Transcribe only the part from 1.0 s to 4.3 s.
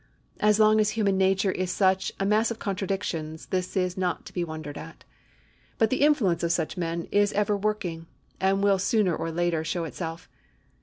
nature is such a mass of contradictions this is not